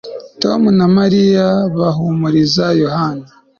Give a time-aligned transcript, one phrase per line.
[0.41, 1.47] Tom na Mariya
[1.77, 3.25] bahumuriza Yohana